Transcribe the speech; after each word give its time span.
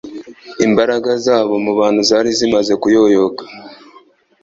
Imbaraga 0.65 1.11
zabo 1.25 1.53
mu 1.65 1.71
bantu 1.79 2.01
zari 2.09 2.29
zimaze 2.39 2.73
kuyoyoka 2.81 3.43